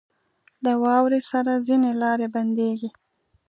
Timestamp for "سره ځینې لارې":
1.31-2.27